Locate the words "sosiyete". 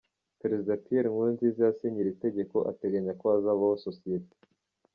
3.85-4.35